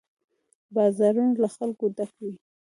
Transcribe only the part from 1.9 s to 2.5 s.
ډک وي.